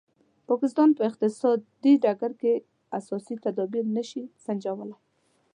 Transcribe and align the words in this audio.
پاکستان 0.49 0.89
په 0.97 1.01
اقتصادي 1.09 1.93
ډګر 2.03 2.31
کې 2.41 2.53
اساسي 2.99 3.35
تدابیر 3.45 3.85
نه 3.95 4.03
شي 4.09 4.23
سنجولای. 4.45 4.93